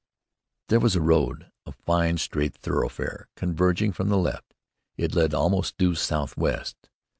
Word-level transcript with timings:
There 0.69 0.79
was 0.79 0.95
a 0.95 0.99
road, 0.99 1.51
a 1.67 1.71
fine 1.73 2.17
straight 2.17 2.55
thoroughfare 2.55 3.27
converging 3.35 3.91
from 3.91 4.09
the 4.09 4.17
left. 4.17 4.55
It 4.97 5.13
led 5.13 5.35
almost 5.35 5.77
due 5.77 5.93
southwest. 5.93 6.89